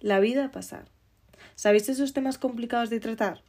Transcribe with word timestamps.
la 0.00 0.20
vida 0.20 0.50
pasar. 0.50 0.86
¿Sabéis 1.54 1.88
esos 1.88 2.12
temas 2.12 2.38
complicados 2.38 2.90
de 2.90 3.00
tratar? 3.00 3.42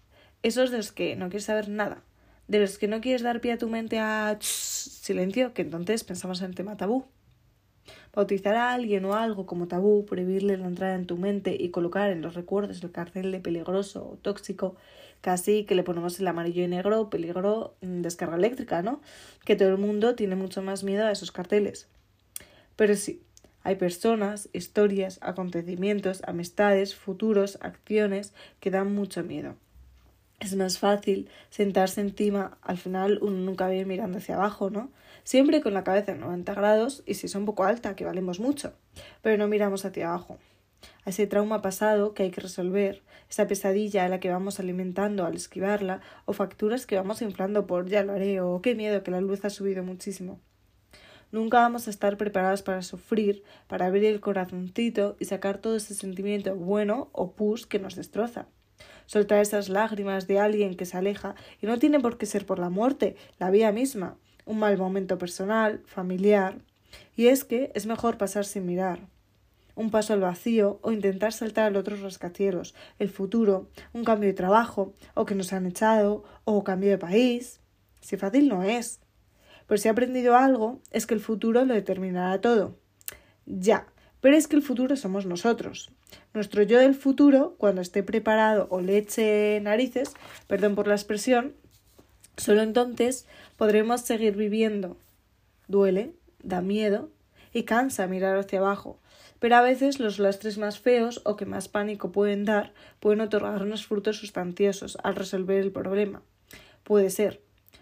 Esos 0.43 0.71
de 0.71 0.77
los 0.77 0.91
que 0.91 1.15
no 1.15 1.29
quieres 1.29 1.45
saber 1.45 1.69
nada, 1.69 2.03
de 2.47 2.59
los 2.59 2.77
que 2.77 2.87
no 2.87 3.01
quieres 3.01 3.21
dar 3.21 3.41
pie 3.41 3.53
a 3.53 3.57
tu 3.57 3.69
mente 3.69 3.99
a 3.99 4.37
silencio, 4.41 5.53
que 5.53 5.61
entonces 5.61 6.03
pensamos 6.03 6.41
en 6.41 6.47
el 6.47 6.55
tema 6.55 6.77
tabú. 6.77 7.05
Bautizar 8.13 8.55
a 8.55 8.73
alguien 8.73 9.05
o 9.05 9.13
algo 9.15 9.45
como 9.45 9.67
tabú, 9.67 10.05
prohibirle 10.05 10.57
la 10.57 10.67
entrada 10.67 10.95
en 10.95 11.07
tu 11.07 11.17
mente 11.17 11.55
y 11.57 11.69
colocar 11.69 12.11
en 12.11 12.21
los 12.21 12.33
recuerdos 12.33 12.83
el 12.83 12.91
cartel 12.91 13.31
de 13.31 13.39
peligroso 13.39 14.05
o 14.05 14.17
tóxico, 14.17 14.75
casi 15.21 15.63
que 15.63 15.75
le 15.75 15.83
ponemos 15.83 16.19
el 16.19 16.27
amarillo 16.27 16.63
y 16.63 16.67
negro, 16.67 17.09
peligro, 17.09 17.75
mm, 17.81 18.01
descarga 18.01 18.35
eléctrica, 18.35 18.81
¿no? 18.81 19.01
Que 19.45 19.55
todo 19.55 19.69
el 19.69 19.77
mundo 19.77 20.15
tiene 20.15 20.35
mucho 20.35 20.61
más 20.61 20.83
miedo 20.83 21.05
a 21.05 21.11
esos 21.11 21.31
carteles. 21.31 21.87
Pero 22.75 22.95
sí, 22.95 23.21
hay 23.63 23.75
personas, 23.75 24.49
historias, 24.53 25.19
acontecimientos, 25.21 26.21
amistades, 26.25 26.95
futuros, 26.95 27.59
acciones 27.61 28.33
que 28.59 28.71
dan 28.71 28.93
mucho 28.93 29.23
miedo. 29.23 29.55
Es 30.39 30.55
más 30.55 30.79
fácil 30.79 31.29
sentarse 31.51 32.01
encima, 32.01 32.57
al 32.61 32.77
final 32.77 33.19
uno 33.21 33.37
nunca 33.37 33.67
ve 33.67 33.85
mirando 33.85 34.17
hacia 34.17 34.35
abajo, 34.35 34.71
¿no? 34.71 34.89
Siempre 35.23 35.61
con 35.61 35.75
la 35.75 35.83
cabeza 35.83 36.13
en 36.13 36.19
90 36.19 36.53
grados 36.55 37.03
y 37.05 37.13
si 37.13 37.27
es 37.27 37.35
un 37.35 37.45
poco 37.45 37.63
alta, 37.63 37.95
que 37.95 38.05
valemos 38.05 38.39
mucho, 38.39 38.73
pero 39.21 39.37
no 39.37 39.47
miramos 39.47 39.85
hacia 39.85 40.09
abajo. 40.09 40.39
A 41.05 41.11
ese 41.11 41.27
trauma 41.27 41.61
pasado 41.61 42.15
que 42.15 42.23
hay 42.23 42.31
que 42.31 42.41
resolver, 42.41 43.03
esa 43.29 43.47
pesadilla 43.47 44.03
a 44.03 44.09
la 44.09 44.19
que 44.19 44.31
vamos 44.31 44.59
alimentando 44.59 45.25
al 45.25 45.35
esquivarla, 45.35 46.01
o 46.25 46.33
facturas 46.33 46.87
que 46.87 46.95
vamos 46.95 47.21
inflando 47.21 47.67
por 47.67 47.87
ya 47.87 48.03
lo 48.03 48.13
haré, 48.13 48.41
o 48.41 48.63
qué 48.63 48.73
miedo 48.73 49.03
que 49.03 49.11
la 49.11 49.21
luz 49.21 49.45
ha 49.45 49.51
subido 49.51 49.83
muchísimo. 49.83 50.39
Nunca 51.31 51.59
vamos 51.59 51.87
a 51.87 51.91
estar 51.91 52.17
preparados 52.17 52.61
para 52.61 52.81
sufrir, 52.81 53.43
para 53.67 53.85
abrir 53.85 54.05
el 54.05 54.19
corazoncito 54.19 55.15
y 55.17 55.25
sacar 55.25 55.59
todo 55.59 55.77
ese 55.77 55.95
sentimiento 55.95 56.55
bueno 56.55 57.09
o 57.13 57.31
pus 57.31 57.65
que 57.65 57.79
nos 57.79 57.95
destroza. 57.95 58.47
Soltar 59.05 59.39
esas 59.39 59.69
lágrimas 59.69 60.27
de 60.27 60.39
alguien 60.39 60.75
que 60.75 60.85
se 60.85 60.97
aleja 60.97 61.35
y 61.61 61.67
no 61.67 61.79
tiene 61.79 62.01
por 62.01 62.17
qué 62.17 62.25
ser 62.25 62.45
por 62.45 62.59
la 62.59 62.69
muerte, 62.69 63.15
la 63.39 63.49
vida 63.49 63.71
misma, 63.71 64.17
un 64.45 64.59
mal 64.59 64.77
momento 64.77 65.17
personal, 65.17 65.81
familiar. 65.85 66.59
Y 67.15 67.27
es 67.27 67.45
que 67.45 67.71
es 67.75 67.85
mejor 67.85 68.17
pasar 68.17 68.43
sin 68.43 68.65
mirar. 68.65 68.99
Un 69.75 69.89
paso 69.89 70.11
al 70.11 70.19
vacío 70.19 70.79
o 70.81 70.91
intentar 70.91 71.31
saltar 71.31 71.65
al 71.65 71.77
otro 71.77 71.95
rascacielos, 71.95 72.75
el 72.99 73.09
futuro, 73.09 73.69
un 73.93 74.03
cambio 74.03 74.27
de 74.27 74.33
trabajo, 74.33 74.93
o 75.13 75.25
que 75.25 75.35
nos 75.35 75.53
han 75.53 75.65
echado, 75.65 76.25
o 76.43 76.63
cambio 76.65 76.89
de 76.89 76.97
país. 76.97 77.61
Si 78.01 78.17
fácil 78.17 78.49
no 78.49 78.63
es. 78.63 78.99
Pero 79.71 79.79
si 79.79 79.87
he 79.87 79.91
aprendido 79.91 80.35
algo, 80.35 80.81
es 80.91 81.07
que 81.07 81.13
el 81.13 81.21
futuro 81.21 81.63
lo 81.63 81.73
determinará 81.73 82.41
todo. 82.41 82.75
Ya, 83.45 83.87
pero 84.19 84.35
es 84.35 84.49
que 84.49 84.57
el 84.57 84.61
futuro 84.61 84.97
somos 84.97 85.25
nosotros. 85.25 85.91
Nuestro 86.33 86.63
yo 86.63 86.77
del 86.77 86.93
futuro, 86.93 87.55
cuando 87.57 87.79
esté 87.79 88.03
preparado 88.03 88.67
o 88.69 88.81
le 88.81 88.97
eche 88.97 89.61
narices, 89.61 90.13
perdón 90.47 90.75
por 90.75 90.87
la 90.87 90.95
expresión, 90.95 91.53
solo 92.35 92.63
entonces 92.63 93.25
podremos 93.55 94.01
seguir 94.01 94.35
viviendo. 94.35 94.97
Duele, 95.69 96.15
da 96.43 96.59
miedo 96.59 97.09
y 97.53 97.63
cansa 97.63 98.07
mirar 98.07 98.35
hacia 98.35 98.59
abajo, 98.59 98.99
pero 99.39 99.55
a 99.55 99.61
veces 99.61 100.01
los 100.01 100.19
lastres 100.19 100.57
más 100.57 100.79
feos 100.79 101.21
o 101.23 101.37
que 101.37 101.45
más 101.45 101.69
pánico 101.69 102.11
pueden 102.11 102.43
dar 102.43 102.73
pueden 102.99 103.21
otorgarnos 103.21 103.87
frutos 103.87 104.17
sustanciosos 104.17 104.97
al 105.01 105.15
resolver 105.15 105.61
el 105.61 105.71
problema. 105.71 106.23
Puede 106.83 107.09
ser, 107.09 107.39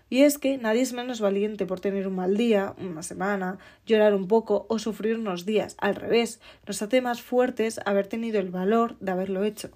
y 0.09 0.23
es 0.23 0.37
que 0.37 0.57
nadie 0.57 0.81
es 0.81 0.93
menos 0.93 1.21
valiente 1.21 1.65
por 1.65 1.79
tener 1.79 2.07
un 2.07 2.15
mal 2.15 2.35
día, 2.35 2.73
una 2.79 3.03
semana, 3.03 3.59
llorar 3.85 4.13
un 4.15 4.27
poco 4.27 4.65
o 4.69 4.79
sufrir 4.79 5.15
unos 5.15 5.45
días. 5.45 5.75
Al 5.79 5.95
revés, 5.95 6.41
nos 6.67 6.81
hace 6.81 7.01
más 7.01 7.21
fuertes 7.21 7.79
haber 7.85 8.07
tenido 8.07 8.39
el 8.39 8.49
valor 8.49 8.97
de 8.99 9.11
haberlo 9.11 9.43
hecho. 9.43 9.69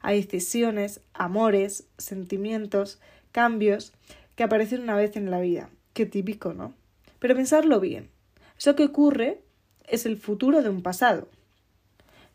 Hay 0.00 0.22
decisiones, 0.22 1.00
amores, 1.12 1.86
sentimientos, 1.98 3.00
cambios 3.32 3.92
que 4.34 4.44
aparecen 4.44 4.82
una 4.82 4.96
vez 4.96 5.16
en 5.16 5.30
la 5.30 5.40
vida. 5.40 5.70
Qué 5.92 6.06
típico, 6.06 6.54
¿no? 6.54 6.74
Pero 7.18 7.34
pensarlo 7.34 7.80
bien. 7.80 8.10
Eso 8.58 8.76
que 8.76 8.84
ocurre 8.84 9.40
es 9.86 10.06
el 10.06 10.16
futuro 10.16 10.62
de 10.62 10.70
un 10.70 10.82
pasado. 10.82 11.28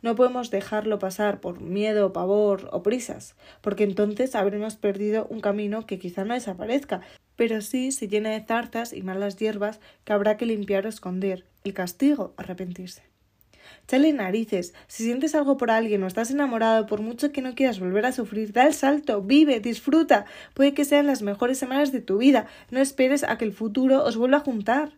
No 0.02 0.16
podemos 0.16 0.50
dejarlo 0.50 0.98
pasar 0.98 1.42
por 1.42 1.62
miedo, 1.62 2.14
pavor 2.14 2.70
o 2.72 2.84
prisas, 2.84 3.36
porque 3.62 3.84
entonces 3.84 4.34
habremos 4.34 4.76
perdido 4.76 5.28
un 5.30 5.42
camino 5.42 5.86
que 5.86 6.00
quizá 6.00 6.24
no 6.24 6.34
desaparezca, 6.34 7.02
pero 7.36 7.62
sí 7.62 7.92
se 7.92 8.08
llena 8.08 8.30
de 8.30 8.46
zarzas 8.46 8.94
y 8.94 9.02
malas 9.02 9.36
hierbas 9.36 9.80
que 10.06 10.14
habrá 10.14 10.38
que 10.38 10.46
limpiar 10.46 10.86
o 10.86 10.90
esconder. 10.90 11.46
El 11.64 11.74
castigo, 11.74 12.34
arrepentirse. 12.38 13.04
Chale 13.88 14.14
narices. 14.14 14.74
Si 14.88 15.04
sientes 15.04 15.36
algo 15.36 15.58
por 15.58 15.72
alguien 15.72 16.04
o 16.04 16.08
estás 16.08 16.32
enamorado, 16.32 16.86
por 16.86 17.02
mucho 17.02 17.32
que 17.32 17.42
no 17.42 17.56
quieras 17.56 17.80
volver 17.80 18.06
a 18.06 18.12
sufrir, 18.12 18.54
da 18.54 18.68
el 18.68 18.74
salto, 18.74 19.22
vive, 19.22 19.60
disfruta. 19.60 20.26
Puede 20.54 20.74
que 20.74 20.86
sean 20.86 21.08
las 21.08 21.22
mejores 21.22 21.58
semanas 21.58 21.92
de 21.92 22.02
tu 22.02 22.18
vida. 22.18 22.48
No 22.72 22.80
esperes 22.80 23.24
a 23.24 23.38
que 23.38 23.46
el 23.46 23.54
futuro 23.54 24.04
os 24.04 24.18
vuelva 24.18 24.38
a 24.38 24.42
juntar. 24.42 24.94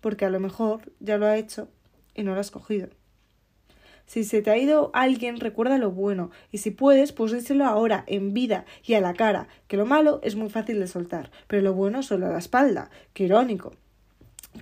Porque 0.00 0.24
a 0.24 0.30
lo 0.30 0.40
mejor 0.40 0.92
ya 1.00 1.18
lo 1.18 1.26
ha 1.26 1.36
hecho 1.36 1.68
y 2.14 2.22
no 2.22 2.34
lo 2.34 2.40
has 2.40 2.50
cogido. 2.50 2.88
Si 4.08 4.24
se 4.24 4.40
te 4.40 4.50
ha 4.50 4.56
ido 4.56 4.90
alguien, 4.94 5.38
recuerda 5.38 5.76
lo 5.76 5.90
bueno, 5.90 6.30
y 6.50 6.58
si 6.58 6.70
puedes, 6.70 7.12
pues 7.12 7.30
díselo 7.30 7.66
ahora, 7.66 8.04
en 8.06 8.32
vida 8.32 8.64
y 8.82 8.94
a 8.94 9.02
la 9.02 9.12
cara, 9.12 9.48
que 9.66 9.76
lo 9.76 9.84
malo 9.84 10.20
es 10.22 10.34
muy 10.34 10.48
fácil 10.48 10.80
de 10.80 10.86
soltar, 10.86 11.30
pero 11.46 11.60
lo 11.60 11.74
bueno 11.74 12.02
solo 12.02 12.24
a 12.24 12.30
la 12.30 12.38
espalda. 12.38 12.88
Qué 13.12 13.24
irónico. 13.24 13.74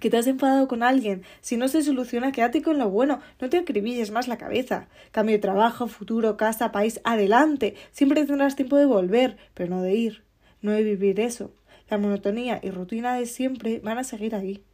Que 0.00 0.10
te 0.10 0.16
has 0.16 0.26
enfadado 0.26 0.66
con 0.66 0.82
alguien. 0.82 1.22
Si 1.42 1.56
no 1.56 1.68
se 1.68 1.82
soluciona, 1.82 2.32
quédate 2.32 2.60
con 2.60 2.76
lo 2.76 2.90
bueno. 2.90 3.20
No 3.40 3.48
te 3.48 3.58
acribilles 3.58 4.10
más 4.10 4.26
la 4.26 4.36
cabeza. 4.36 4.88
Cambio 5.12 5.36
de 5.36 5.40
trabajo, 5.40 5.86
futuro, 5.86 6.36
casa, 6.36 6.72
país, 6.72 7.00
adelante. 7.04 7.76
Siempre 7.92 8.26
tendrás 8.26 8.56
tiempo 8.56 8.76
de 8.76 8.84
volver, 8.84 9.36
pero 9.54 9.70
no 9.70 9.80
de 9.80 9.94
ir. 9.94 10.24
No 10.60 10.72
de 10.72 10.82
vivir 10.82 11.20
eso. 11.20 11.52
La 11.88 11.98
monotonía 11.98 12.58
y 12.64 12.70
rutina 12.70 13.14
de 13.14 13.26
siempre 13.26 13.78
van 13.78 13.98
a 13.98 14.04
seguir 14.04 14.34
ahí 14.34 14.64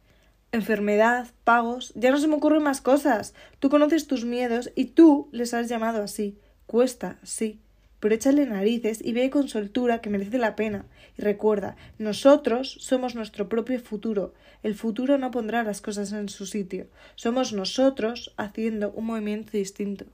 enfermedad, 0.53 1.27
pagos, 1.43 1.91
ya 1.95 2.11
no 2.11 2.19
se 2.19 2.27
me 2.27 2.35
ocurren 2.35 2.63
más 2.63 2.79
cosas. 2.79 3.33
Tú 3.59 3.69
conoces 3.69 4.07
tus 4.07 4.23
miedos 4.23 4.71
y 4.75 4.85
tú 4.85 5.27
les 5.31 5.53
has 5.53 5.67
llamado 5.67 6.03
así. 6.03 6.37
Cuesta, 6.67 7.17
sí, 7.23 7.59
pero 7.99 8.15
échale 8.15 8.45
narices 8.45 9.03
y 9.03 9.13
ve 9.13 9.29
con 9.29 9.47
soltura 9.47 9.99
que 9.99 10.11
merece 10.11 10.37
la 10.37 10.55
pena. 10.55 10.85
Y 11.17 11.23
recuerda, 11.23 11.75
nosotros 11.97 12.77
somos 12.79 13.15
nuestro 13.15 13.49
propio 13.49 13.79
futuro. 13.79 14.33
El 14.61 14.75
futuro 14.75 15.17
no 15.17 15.31
pondrá 15.31 15.63
las 15.63 15.81
cosas 15.81 16.11
en 16.13 16.29
su 16.29 16.45
sitio. 16.45 16.87
Somos 17.15 17.51
nosotros 17.51 18.33
haciendo 18.37 18.91
un 18.91 19.07
movimiento 19.07 19.51
distinto. 19.53 20.05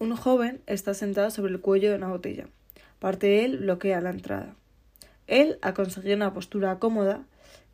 Un 0.00 0.16
joven 0.16 0.60
está 0.66 0.94
sentado 0.94 1.30
sobre 1.30 1.52
el 1.52 1.60
cuello 1.60 1.90
de 1.90 1.96
una 1.96 2.08
botella. 2.08 2.48
Parte 2.98 3.28
de 3.28 3.44
él 3.44 3.58
bloquea 3.58 4.00
la 4.00 4.10
entrada. 4.10 4.56
Él 5.28 5.58
ha 5.62 5.74
conseguido 5.74 6.16
una 6.16 6.34
postura 6.34 6.78
cómoda 6.80 7.24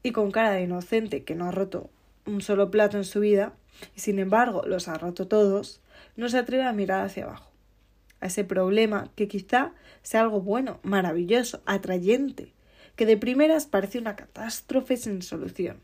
y 0.02 0.12
con 0.12 0.30
cara 0.30 0.52
de 0.52 0.62
inocente 0.62 1.24
que 1.24 1.34
no 1.34 1.46
ha 1.46 1.50
roto 1.50 1.90
un 2.26 2.40
solo 2.40 2.70
plato 2.70 2.96
en 2.96 3.04
su 3.04 3.20
vida, 3.20 3.54
y 3.96 4.00
sin 4.00 4.18
embargo 4.18 4.62
los 4.66 4.88
ha 4.88 4.98
roto 4.98 5.26
todos, 5.26 5.80
no 6.16 6.28
se 6.28 6.38
atreve 6.38 6.64
a 6.64 6.72
mirar 6.72 7.04
hacia 7.04 7.24
abajo, 7.24 7.50
a 8.20 8.26
ese 8.26 8.44
problema 8.44 9.10
que 9.14 9.28
quizá 9.28 9.72
sea 10.02 10.20
algo 10.20 10.40
bueno, 10.40 10.80
maravilloso, 10.82 11.62
atrayente, 11.66 12.52
que 12.96 13.06
de 13.06 13.16
primeras 13.16 13.66
parece 13.66 13.98
una 13.98 14.16
catástrofe 14.16 14.96
sin 14.96 15.22
solución. 15.22 15.78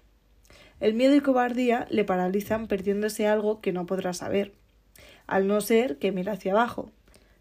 El 0.81 0.95
miedo 0.95 1.15
y 1.15 1.21
cobardía 1.21 1.87
le 1.91 2.05
paralizan 2.05 2.67
perdiéndose 2.67 3.27
algo 3.27 3.61
que 3.61 3.73
no 3.73 3.87
podrá 3.87 4.13
saber, 4.13 4.53
al 5.27 5.47
no 5.47 5.61
ser 5.61 5.97
que 5.97 6.13
mira 6.13 6.33
hacia 6.33 6.53
abajo. 6.53 6.91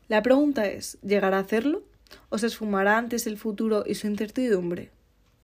La 0.07 0.21
pregunta 0.21 0.67
es, 0.67 0.97
¿llegará 1.01 1.37
a 1.37 1.41
hacerlo? 1.41 1.83
¿O 2.29 2.37
se 2.37 2.47
esfumará 2.47 2.97
antes 2.97 3.27
el 3.27 3.37
futuro 3.37 3.83
y 3.85 3.95
su 3.95 4.07
incertidumbre? 4.07 4.91